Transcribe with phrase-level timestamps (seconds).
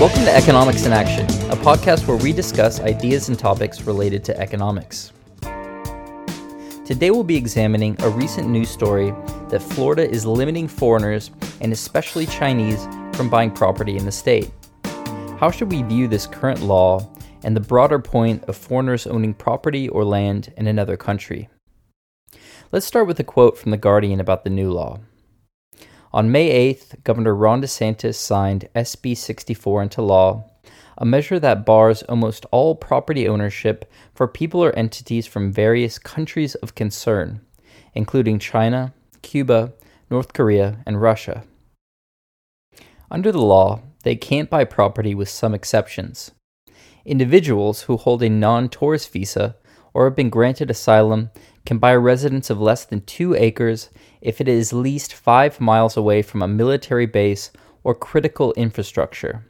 [0.00, 4.40] Welcome to Economics in Action, a podcast where we discuss ideas and topics related to
[4.40, 5.12] economics.
[6.86, 9.12] Today we'll be examining a recent news story
[9.50, 14.50] that Florida is limiting foreigners, and especially Chinese, from buying property in the state.
[15.38, 17.06] How should we view this current law
[17.44, 21.50] and the broader point of foreigners owning property or land in another country?
[22.72, 25.00] Let's start with a quote from The Guardian about the new law.
[26.12, 30.44] On May 8th, Governor Ron DeSantis signed SB 64 into law,
[30.98, 36.56] a measure that bars almost all property ownership for people or entities from various countries
[36.56, 37.40] of concern,
[37.94, 39.72] including China, Cuba,
[40.10, 41.44] North Korea, and Russia.
[43.08, 46.32] Under the law, they can't buy property with some exceptions.
[47.04, 49.54] Individuals who hold a non tourist visa
[49.94, 51.30] or have been granted asylum
[51.64, 55.96] can buy a residence of less than two acres if it is least five miles
[55.96, 57.50] away from a military base
[57.84, 59.44] or critical infrastructure.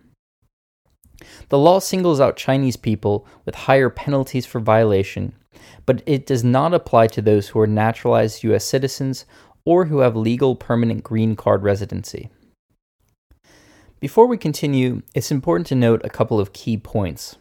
[1.48, 5.34] The law singles out Chinese people with higher penalties for violation,
[5.84, 8.64] but it does not apply to those who are naturalized U.S.
[8.64, 9.27] citizens
[9.64, 12.31] or who have legal permanent green card residency.
[14.00, 17.36] Before we continue, it's important to note a couple of key points.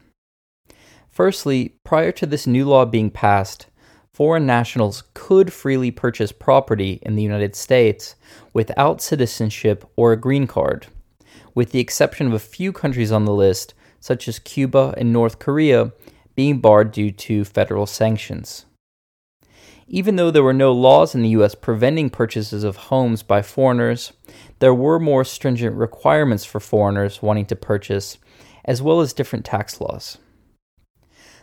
[1.09, 3.67] Firstly, prior to this new law being passed,
[4.20, 8.17] foreign nationals could freely purchase property in the United States
[8.52, 10.88] without citizenship or a green card,
[11.56, 15.40] with the exception of a few countries on the list, such as Cuba and North
[15.40, 15.94] Korea,
[16.36, 18.66] being barred due to federal sanctions.
[19.88, 24.12] Even though there were no laws in the US preventing purchases of homes by foreigners,
[24.59, 28.17] there were more stringent requirements for foreigners wanting to purchase,
[28.66, 30.17] as well as different tax laws.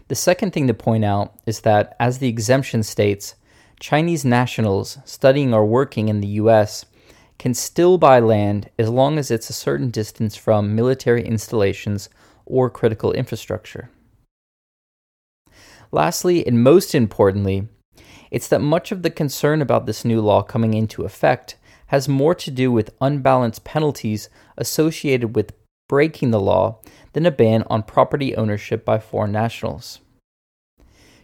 [0.08, 3.34] The second thing to point out is that, as the exemption states,
[3.80, 6.86] Chinese nationals studying or working in the US
[7.38, 12.08] can still buy land as long as it's a certain distance from military installations
[12.46, 13.90] or critical infrastructure.
[15.92, 17.68] Lastly, and most importantly,
[18.30, 21.56] it's that much of the concern about this new law coming into effect
[21.88, 25.52] has more to do with unbalanced penalties associated with
[25.88, 26.80] breaking the law
[27.16, 30.00] than a ban on property ownership by foreign nationals.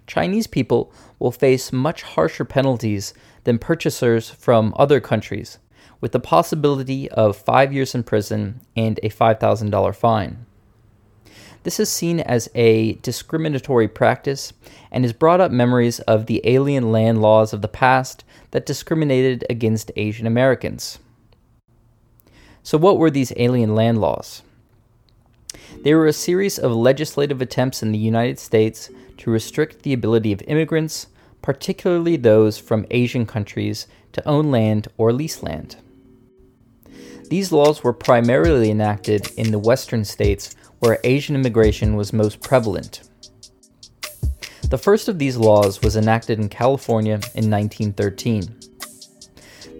[0.06, 3.12] Chinese people will face much harsher penalties
[3.44, 5.58] than purchasers from other countries,
[6.00, 10.46] with the possibility of five years in prison and a $5,000 fine.
[11.62, 14.54] This is seen as a discriminatory practice
[14.90, 19.44] and has brought up memories of the alien land laws of the past that discriminated
[19.50, 20.98] against Asian Americans.
[22.62, 24.40] So, what were these alien land laws?
[25.82, 28.88] They were a series of legislative attempts in the United States
[29.18, 31.08] to restrict the ability of immigrants,
[31.42, 35.76] particularly those from Asian countries, to own land or lease land.
[37.28, 43.02] These laws were primarily enacted in the western states where Asian immigration was most prevalent.
[44.68, 48.42] The first of these laws was enacted in California in 1913.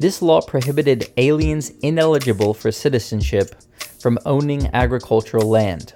[0.00, 3.54] This law prohibited aliens ineligible for citizenship
[4.02, 5.94] from owning agricultural land.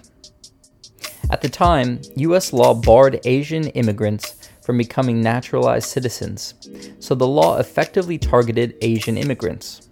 [1.30, 2.52] At the time, U.S.
[2.52, 6.54] law barred Asian immigrants from becoming naturalized citizens,
[7.00, 9.88] so the law effectively targeted Asian immigrants.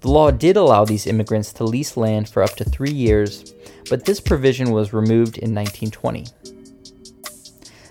[0.00, 3.54] The law did allow these immigrants to lease land for up to three years,
[3.88, 6.26] but this provision was removed in 1920.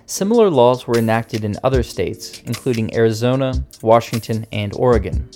[0.07, 5.29] Similar laws were enacted in other states, including Arizona, Washington, and Oregon.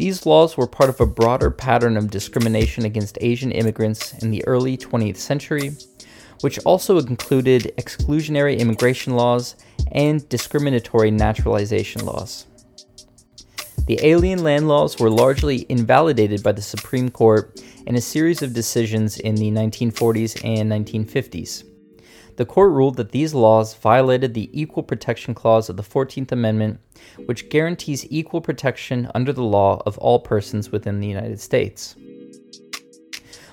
[0.00, 4.42] These laws were part of a broader pattern of discrimination against Asian immigrants in the
[4.46, 5.72] early 20th century,
[6.40, 9.56] which also included exclusionary immigration laws
[9.92, 12.46] and discriminatory naturalization laws.
[13.86, 18.54] The alien land laws were largely invalidated by the Supreme Court in a series of
[18.54, 21.69] decisions in the 1940s and 1950s.
[22.40, 26.80] The court ruled that these laws violated the Equal Protection Clause of the 14th Amendment,
[27.26, 31.96] which guarantees equal protection under the law of all persons within the United States.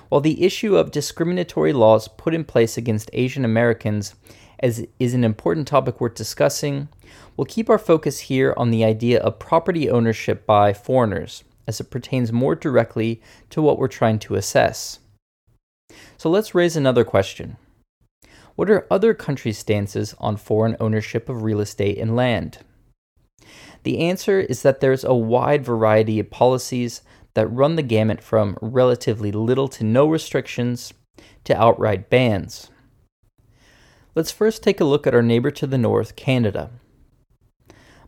[0.08, 4.14] While the issue of discriminatory laws put in place against Asian Americans
[4.60, 6.88] as is an important topic worth discussing,
[7.36, 11.90] we'll keep our focus here on the idea of property ownership by foreigners, as it
[11.90, 13.20] pertains more directly
[13.50, 15.00] to what we're trying to assess.
[16.16, 17.58] So let's raise another question.
[18.58, 22.58] What are other countries' stances on foreign ownership of real estate and land?
[23.84, 27.02] The answer is that there's a wide variety of policies
[27.34, 30.92] that run the gamut from relatively little to no restrictions
[31.44, 32.68] to outright bans.
[34.16, 36.70] Let's first take a look at our neighbor to the north, Canada.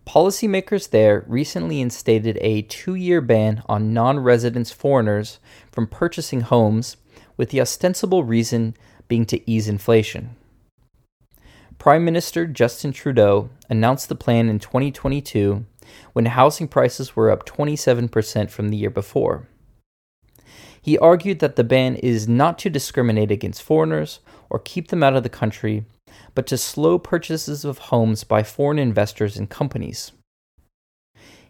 [0.05, 5.39] Policymakers there recently instated a two year ban on non resident foreigners
[5.71, 6.97] from purchasing homes
[7.37, 8.75] with the ostensible reason
[9.07, 10.35] being to ease inflation.
[11.81, 15.65] Prime Minister Justin Trudeau announced the plan in 2022
[16.13, 19.49] when housing prices were up 27% from the year before.
[20.83, 25.17] He argued that the ban is not to discriminate against foreigners or keep them out
[25.17, 25.87] of the country,
[26.35, 30.13] but to slow purchases of homes by foreign investors and companies.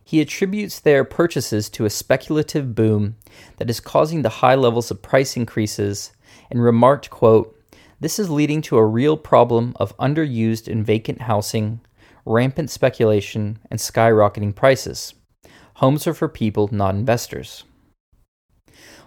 [0.05, 3.17] He attributes their purchases to a speculative boom
[3.57, 6.13] that is causing the high levels of price increases
[6.53, 7.60] and remarked, quote,
[8.01, 11.81] this is leading to a real problem of underused and vacant housing,
[12.25, 15.15] rampant speculation, and skyrocketing prices.
[15.75, 17.65] Homes are for people, not investors.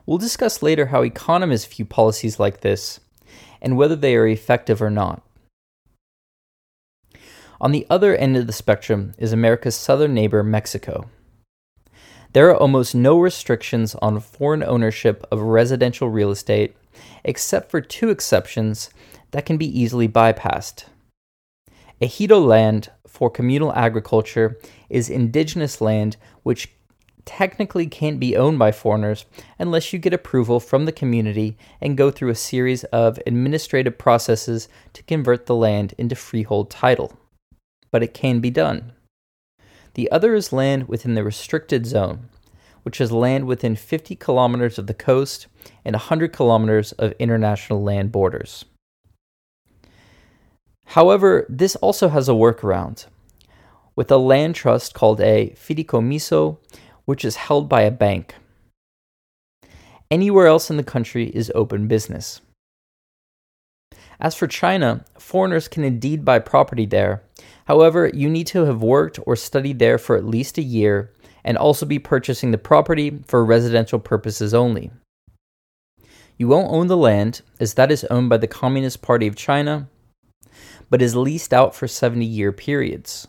[0.06, 3.00] We'll discuss later how economists view policies like this
[3.62, 5.24] and whether they are effective or not.
[7.62, 11.10] On the other end of the spectrum is America's southern neighbor, Mexico.
[12.34, 16.76] There are almost no restrictions on foreign ownership of residential real estate,
[17.24, 18.90] except for two exceptions
[19.32, 20.86] that can be easily bypassed.
[22.02, 24.60] Ejido land for communal agriculture
[24.90, 26.70] is indigenous land which
[27.26, 29.26] technically can't be owned by foreigners
[29.58, 34.68] unless you get approval from the community and go through a series of administrative processes
[34.92, 37.14] to convert the land into freehold title.
[37.92, 38.94] But it can be done.
[39.94, 42.30] The other is land within the restricted zone,
[42.84, 45.48] which is land within 50 kilometers of the coast
[45.84, 48.66] and 100 kilometers of international land borders.
[50.88, 53.08] However, this also has a workaround.
[53.96, 56.58] With a land trust called a fideicomiso,
[57.06, 58.36] which is held by a bank.
[60.12, 62.42] Anywhere else in the country is open business.
[64.20, 67.24] As for China, foreigners can indeed buy property there.
[67.66, 71.13] However, you need to have worked or studied there for at least a year
[71.44, 74.92] and also be purchasing the property for residential purposes only.
[76.38, 79.88] You won't own the land, as that is owned by the Communist Party of China,
[80.90, 83.28] but is leased out for 70 year periods.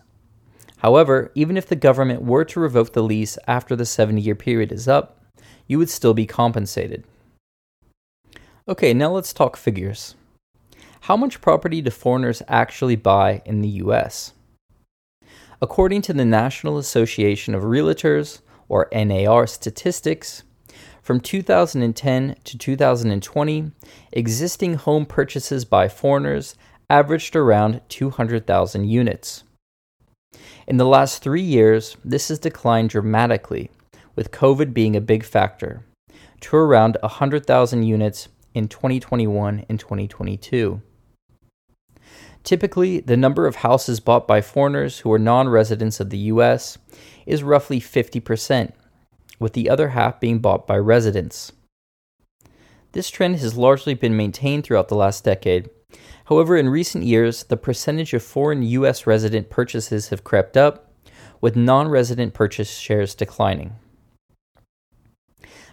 [0.79, 4.73] However, even if the government were to revoke the lease after the 70 year period
[4.73, 5.21] is up,
[5.67, 7.05] you would still be compensated.
[8.69, 10.15] Okay, now let's talk figures.
[11.03, 14.33] How much property do foreigners actually buy in the US?
[15.65, 20.43] According to the National Association of Realtors, or NAR statistics,
[21.01, 23.71] from 2010 to 2020,
[24.13, 26.55] existing home purchases by foreigners
[26.91, 29.45] averaged around 200,000 units.
[30.67, 33.71] In the last three years, this has declined dramatically,
[34.15, 35.83] with COVID being a big factor,
[36.41, 40.83] to around 100,000 units in 2021 and 2022.
[42.44, 46.79] Typically, the number of houses bought by foreigners who are non residents of the US
[47.26, 48.73] is roughly 50%,
[49.41, 51.52] with the other half being bought by residents.
[52.93, 55.69] This trend has largely been maintained throughout the last decade,
[56.26, 59.06] However, in recent years, the percentage of foreign U.S.
[59.06, 60.91] resident purchases have crept up,
[61.41, 63.75] with non resident purchase shares declining.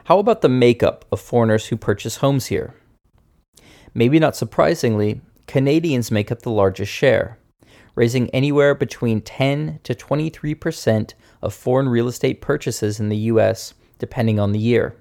[0.05, 2.73] How about the makeup of foreigners who purchase homes here?
[3.93, 7.37] Maybe not surprisingly, Canadians make up the largest share,
[7.95, 13.73] raising anywhere between 10 to 23 percent of foreign real estate purchases in the U.S.,
[13.99, 14.95] depending on the year.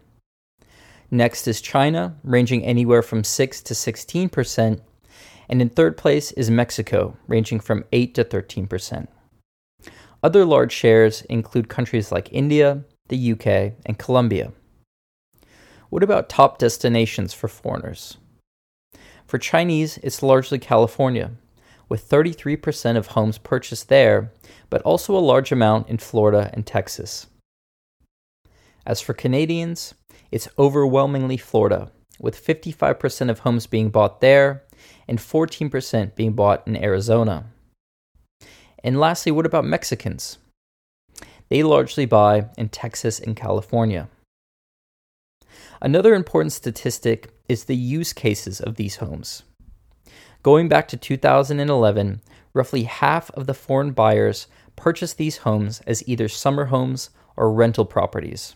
[1.11, 4.83] Next is China, ranging anywhere from 6 to 16 percent,
[5.49, 9.09] and in third place is Mexico, ranging from 8 to 13%.
[10.23, 14.53] Other large shares include countries like India, the UK, and Colombia.
[15.89, 18.19] What about top destinations for foreigners?
[19.31, 21.31] For Chinese, it's largely California,
[21.89, 24.33] with 33% of homes purchased there,
[24.69, 27.29] but also a large amount in Florida and Texas.
[28.85, 29.95] As for Canadians,
[30.33, 34.65] it's overwhelmingly Florida, with 55% of homes being bought there
[35.07, 37.45] and 14% being bought in Arizona.
[38.83, 40.39] And lastly, what about Mexicans?
[41.49, 44.09] They largely buy in Texas and California.
[45.81, 49.43] Another important statistic is the use cases of these homes.
[50.45, 52.21] Going back to 2011,
[52.55, 57.85] roughly half of the foreign buyers purchased these homes as either summer homes or rental
[57.85, 58.55] properties.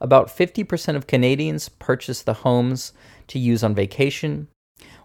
[0.00, 2.94] About 50% of Canadians purchased the homes
[3.26, 4.48] to use on vacation,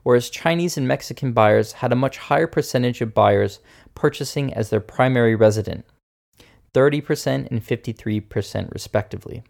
[0.03, 3.59] whereas Chinese and Mexican buyers had a much higher percentage of buyers
[3.95, 5.85] purchasing as their primary resident
[6.73, 9.43] 30% and 53%, respectively.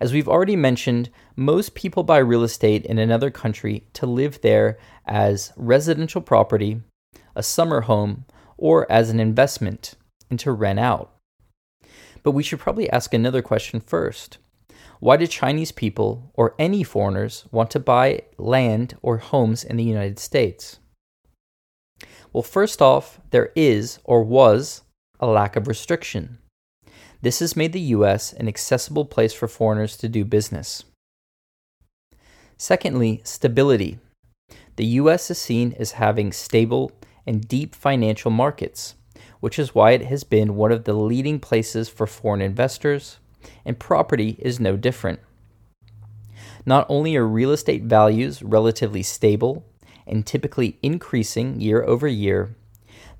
[0.00, 4.78] As we've already mentioned, most people buy real estate in another country to live there
[5.06, 6.80] as residential property,
[7.34, 8.24] a summer home,
[8.56, 9.94] or as an investment
[10.28, 11.14] and to rent out.
[12.22, 14.38] But we should probably ask another question first.
[15.00, 19.84] Why do Chinese people or any foreigners want to buy land or homes in the
[19.84, 20.78] United States?
[22.32, 24.82] Well, first off, there is or was
[25.18, 26.38] a lack of restriction.
[27.22, 30.84] This has made the US an accessible place for foreigners to do business.
[32.56, 33.98] Secondly, stability.
[34.76, 36.92] The US is seen as having stable
[37.26, 38.94] and deep financial markets,
[39.40, 43.18] which is why it has been one of the leading places for foreign investors,
[43.64, 45.20] and property is no different.
[46.64, 49.64] Not only are real estate values relatively stable
[50.06, 52.54] and typically increasing year over year,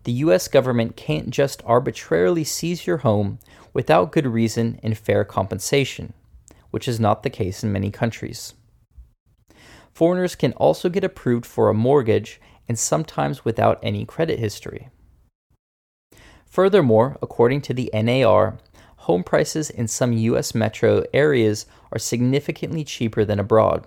[0.04, 3.38] the US government can't just arbitrarily seize your home
[3.73, 6.12] without good reason and fair compensation,
[6.71, 8.54] which is not the case in many countries.
[9.92, 14.88] Foreigners can also get approved for a mortgage and sometimes without any credit history.
[16.47, 18.59] Furthermore, according to the NAR,
[18.97, 23.87] home prices in some US metro areas are significantly cheaper than abroad.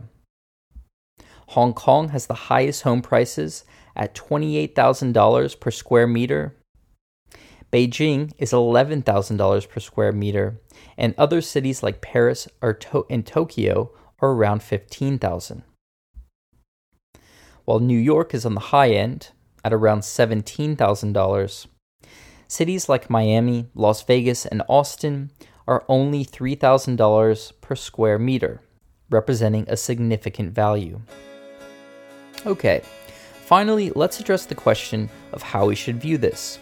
[1.47, 3.63] Hong Kong has the highest home prices
[3.95, 6.55] at $28,000 per square meter.
[7.71, 10.61] Beijing is $11,000 per square meter,
[10.95, 15.63] and other cities like Paris or to- and Tokyo are around 15,000.
[17.65, 19.29] While New York is on the high end
[19.63, 21.65] at around $17,000,
[22.47, 25.31] cities like Miami, Las Vegas, and Austin
[25.67, 28.61] are only $3,000 per square meter,
[29.09, 31.01] representing a significant value.
[32.45, 32.81] Okay,
[33.53, 36.57] finally, let's address the question of how we should view this,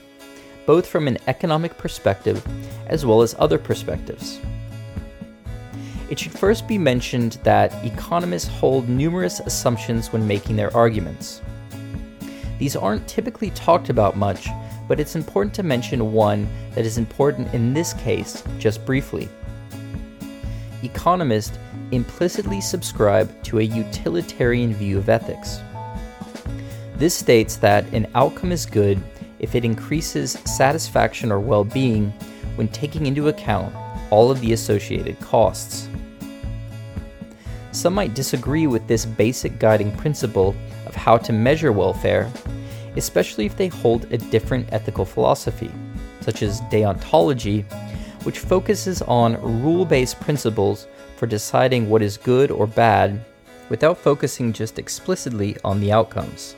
[0.65, 2.45] both from an economic perspective
[2.87, 4.41] as well as other perspectives.
[6.09, 11.41] It should first be mentioned that economists hold numerous assumptions when making their arguments.
[12.59, 14.49] These aren't typically talked about much,
[14.89, 16.45] but it's important to mention one
[16.75, 19.29] that is important in this case just briefly.
[20.83, 21.57] Economists
[21.91, 25.61] implicitly subscribe to a utilitarian view of ethics.
[27.01, 29.01] This states that an outcome is good
[29.39, 32.11] if it increases satisfaction or well being
[32.57, 33.73] when taking into account
[34.11, 35.89] all of the associated costs.
[37.71, 40.55] Some might disagree with this basic guiding principle
[40.85, 42.31] of how to measure welfare,
[42.95, 45.71] especially if they hold a different ethical philosophy,
[46.19, 47.65] such as deontology,
[48.25, 53.25] which focuses on rule based principles for deciding what is good or bad
[53.69, 56.55] without focusing just explicitly on the outcomes.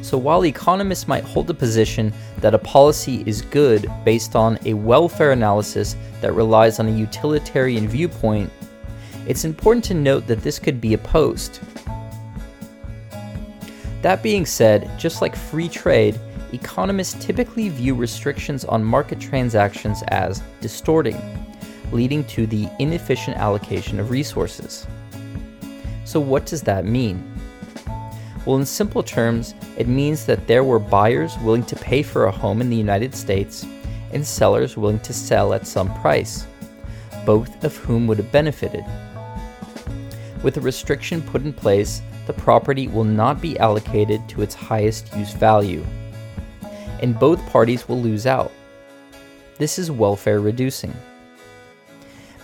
[0.00, 4.74] So while economists might hold the position that a policy is good based on a
[4.74, 8.50] welfare analysis that relies on a utilitarian viewpoint,
[9.26, 11.60] it's important to note that this could be opposed.
[14.02, 16.18] That being said, just like free trade,
[16.52, 21.20] economists typically view restrictions on market transactions as distorting,
[21.92, 24.86] leading to the inefficient allocation of resources.
[26.04, 27.31] So, what does that mean?
[28.44, 32.32] Well, in simple terms, it means that there were buyers willing to pay for a
[32.32, 33.64] home in the United States
[34.12, 36.46] and sellers willing to sell at some price,
[37.24, 38.84] both of whom would have benefited.
[40.42, 45.14] With a restriction put in place, the property will not be allocated to its highest
[45.16, 45.84] use value,
[47.00, 48.50] and both parties will lose out.
[49.58, 50.94] This is welfare reducing.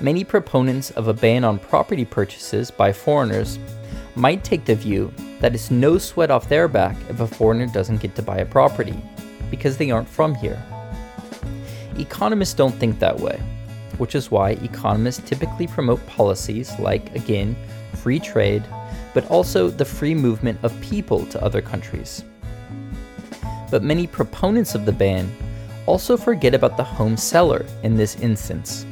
[0.01, 3.59] Many proponents of a ban on property purchases by foreigners
[4.15, 8.01] might take the view that it's no sweat off their back if a foreigner doesn't
[8.01, 9.01] get to buy a property,
[9.51, 10.63] because they aren't from here.
[11.99, 13.41] Economists don't think that way,
[13.99, 17.57] which is why economists typically promote policies like, again,
[17.95, 18.65] free trade,
[19.15, 22.25] but also the free movement of people to other countries.
[23.71, 25.31] But many proponents of the ban
[25.87, 28.87] also forget about the home seller in this instance.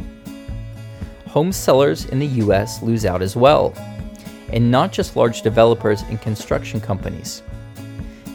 [1.28, 3.74] Home sellers in the US lose out as well
[4.52, 7.42] and not just large developers and construction companies.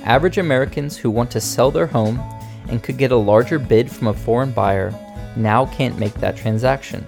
[0.03, 2.19] Average Americans who want to sell their home
[2.67, 4.93] and could get a larger bid from a foreign buyer
[5.35, 7.05] now can't make that transaction.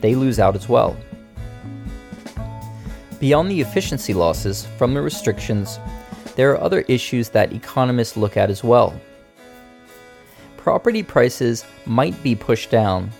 [0.00, 0.96] They lose out as well.
[3.20, 5.78] Beyond the efficiency losses from the restrictions,
[6.34, 8.98] there are other issues that economists look at as well.
[10.56, 13.10] Property prices might be pushed down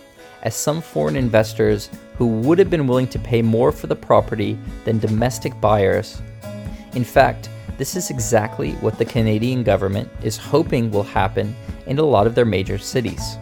[0.41, 4.57] as some foreign investors who would have been willing to pay more for the property
[4.85, 6.21] than domestic buyers.
[6.93, 11.55] In fact, this is exactly what the Canadian government is hoping will happen
[11.87, 13.37] in a lot of their major cities.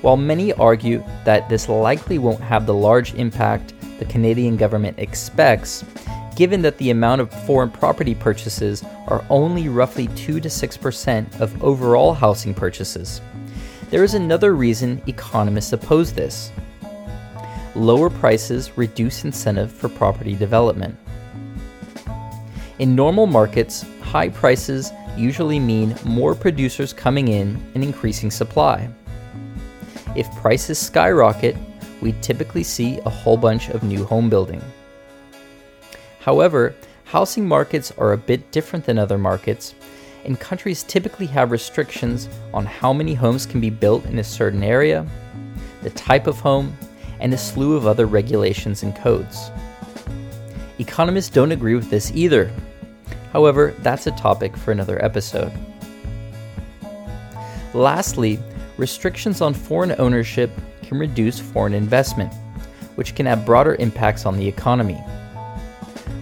[0.00, 5.84] While many argue that this likely won't have the large impact the Canadian government expects,
[6.34, 11.62] given that the amount of foreign property purchases are only roughly 2 to 6% of
[11.62, 13.20] overall housing purchases.
[13.90, 16.50] There is another reason economists oppose this
[17.74, 20.96] lower prices reduce incentive for property development.
[22.78, 28.88] In normal markets, high prices usually mean more producers coming in and increasing supply.
[30.16, 31.56] If prices skyrocket,
[32.00, 34.62] we typically see a whole bunch of new home building.
[36.20, 36.74] However,
[37.04, 39.74] housing markets are a bit different than other markets,
[40.24, 44.62] and countries typically have restrictions on how many homes can be built in a certain
[44.62, 45.06] area,
[45.82, 46.76] the type of home,
[47.22, 49.50] and a slew of other regulations and codes.
[50.78, 52.52] Economists don't agree with this either.
[53.32, 55.52] However, that's a topic for another episode.
[57.72, 58.38] Lastly,
[58.76, 60.50] restrictions on foreign ownership
[60.82, 62.34] can reduce foreign investment,
[62.96, 65.02] which can have broader impacts on the economy.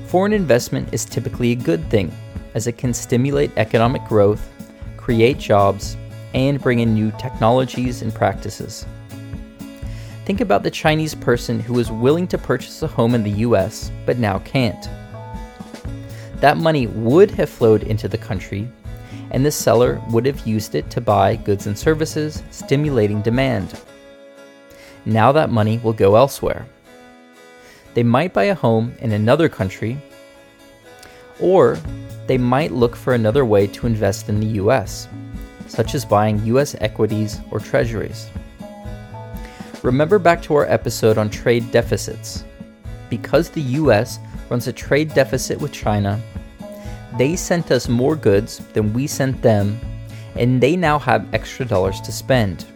[0.07, 2.13] Foreign investment is typically a good thing,
[2.55, 4.49] as it can stimulate economic growth,
[4.97, 5.97] create jobs,
[6.35, 8.87] and bring in new technologies and practices.
[10.31, 13.91] Think about the Chinese person who was willing to purchase a home in the US
[14.07, 14.89] but now can't.
[16.37, 18.71] That money would have flowed into the country,
[19.33, 23.77] and the seller would have used it to buy goods and services, stimulating demand.
[25.05, 26.65] Now that money will go elsewhere.
[27.95, 30.01] They might buy a home in another country,
[31.41, 31.77] or
[32.29, 35.09] they might look for another way to invest in the US,
[35.67, 38.31] such as buying US equities or treasuries.
[39.83, 42.45] Remember back to our episode on trade deficits.
[43.09, 44.19] Because the US
[44.51, 46.21] runs a trade deficit with China,
[47.17, 49.81] they sent us more goods than we sent them,
[50.37, 52.67] and they now have extra dollars to spend.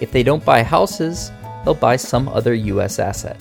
[0.00, 1.30] If they don't buy houses,
[1.64, 3.40] they'll buy some other US asset.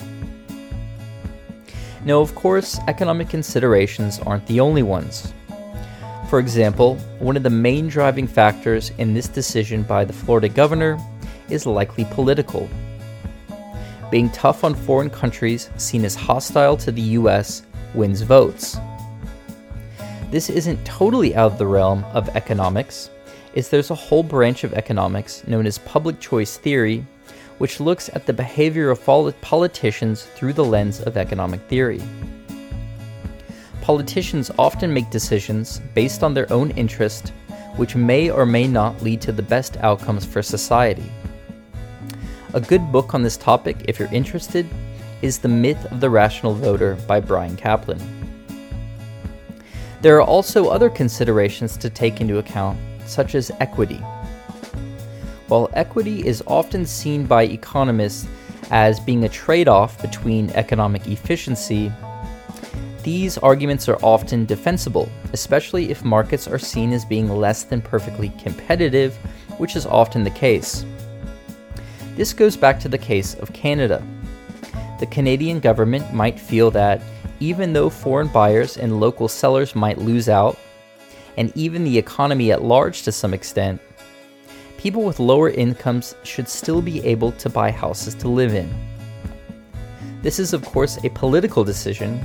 [2.05, 5.33] Now, of course, economic considerations aren't the only ones.
[6.29, 10.99] For example, one of the main driving factors in this decision by the Florida governor
[11.51, 12.69] is likely political.
[14.11, 18.77] Being tough on foreign countries seen as hostile to the US wins votes.
[20.31, 23.09] This isn't totally out of the realm of economics,
[23.55, 27.05] as there's a whole branch of economics known as public choice theory,
[27.57, 29.03] which looks at the behavior of
[29.41, 32.01] politicians through the lens of economic theory.
[33.81, 37.33] Politicians often make decisions based on their own interest,
[37.75, 41.11] which may or may not lead to the best outcomes for society.
[42.55, 44.67] A good book on this topic, if you're interested,
[45.21, 48.01] is The Myth of the Rational Voter by Bryan Caplan.
[50.01, 54.01] There are also other considerations to take into account, such as equity.
[55.47, 58.27] While equity is often seen by economists
[58.71, 61.91] as being a trade off between economic efficiency,
[63.03, 68.29] these arguments are often defensible, especially if markets are seen as being less than perfectly
[68.41, 69.15] competitive,
[69.59, 70.83] which is often the case.
[72.19, 74.05] This goes back to the case of Canada.
[74.99, 77.01] The Canadian government might feel that
[77.39, 80.59] even though foreign buyers and local sellers might lose out,
[81.37, 83.79] and even the economy at large to some extent,
[84.77, 88.69] people with lower incomes should still be able to buy houses to live in.
[90.21, 92.19] This is, of course, a political decision,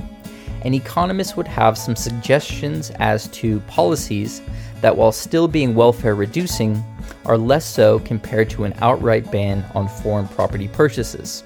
[0.63, 4.41] and economists would have some suggestions as to policies
[4.81, 6.83] that, while still being welfare reducing,
[7.25, 11.41] are less so compared to an outright ban on foreign property purchases.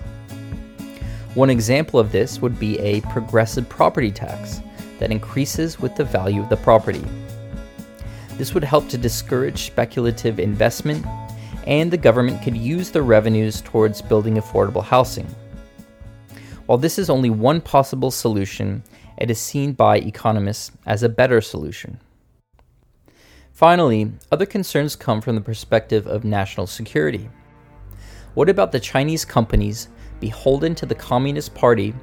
[1.36, 4.62] One example of this would be a progressive property tax
[5.00, 7.06] that increases with the value of the property.
[8.38, 11.06] This would help to discourage speculative investment,
[11.68, 15.28] and the government could use the revenues towards building affordable housing.
[16.66, 18.84] While this is only one possible solution,
[19.18, 22.00] it is seen by economists as a better solution.
[23.60, 27.30] Finally, other concerns come from the perspective of national security.
[28.34, 29.90] What about the Chinese companies
[30.22, 31.94] beholden to the Communist Party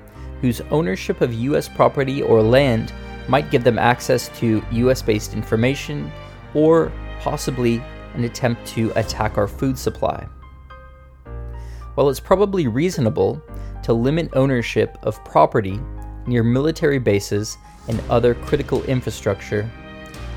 [0.43, 2.93] whose ownership of US property or land
[3.27, 6.13] might give them access to US based information
[6.53, 10.29] or possibly an attempt to attack our food supply?
[11.95, 13.41] While it's probably reasonable
[13.83, 15.81] to limit ownership of property
[16.27, 17.57] near military bases
[17.89, 19.71] and other critical infrastructure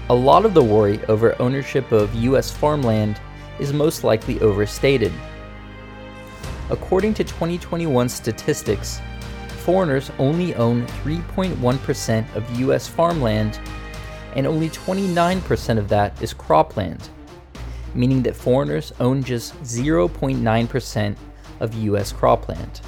[0.09, 2.49] a lot of the worry over ownership of U.S.
[2.49, 3.21] farmland
[3.59, 5.13] is most likely overstated.
[6.71, 9.01] According to 2021 statistics,
[9.59, 12.87] foreigners only own 3.1% of U.S.
[12.87, 13.59] farmland,
[14.35, 17.09] and only 29% of that is cropland,
[17.93, 21.15] meaning that foreigners own just 0.9%
[21.59, 22.11] of U.S.
[22.11, 22.81] cropland.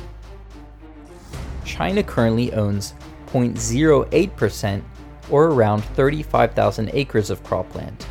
[1.65, 2.95] China currently owns
[3.27, 4.81] 0.08%
[5.31, 8.05] or around 35,000 acres of cropland.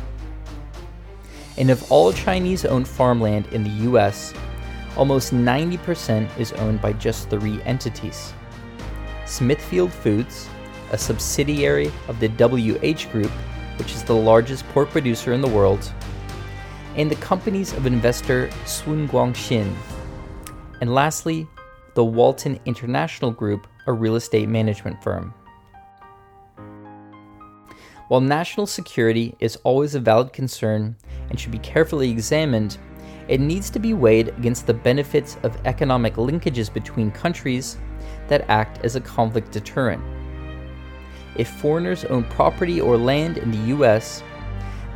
[1.57, 4.33] And of all Chinese owned farmland in the US,
[4.97, 8.33] almost 90% is owned by just three entities
[9.25, 10.49] Smithfield Foods,
[10.91, 13.31] a subsidiary of the WH Group,
[13.77, 15.89] which is the largest pork producer in the world,
[16.97, 19.73] and the companies of investor Sun Guangxin.
[20.81, 21.47] And lastly,
[21.93, 25.33] the Walton International Group, a real estate management firm.
[28.11, 30.97] While national security is always a valid concern
[31.29, 32.77] and should be carefully examined,
[33.29, 37.77] it needs to be weighed against the benefits of economic linkages between countries
[38.27, 40.03] that act as a conflict deterrent.
[41.37, 44.23] If foreigners own property or land in the US,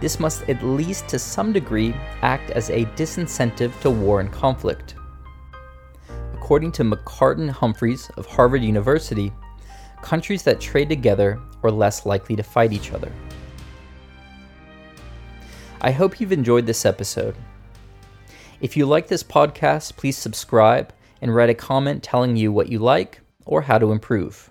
[0.01, 4.95] this must at least to some degree act as a disincentive to war and conflict.
[6.33, 9.31] According to Macartan Humphreys of Harvard University,
[10.05, 13.11] countries that trade together are less likely to fight each other.
[15.81, 17.35] I hope you've enjoyed this episode.
[18.61, 22.79] If you like this podcast, please subscribe and write a comment telling you what you
[22.79, 24.49] like or how to improve.